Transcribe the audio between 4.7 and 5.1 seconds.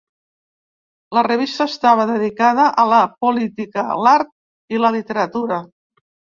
i la